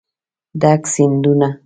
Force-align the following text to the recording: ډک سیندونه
ډک 0.61 0.81
سیندونه 0.93 1.47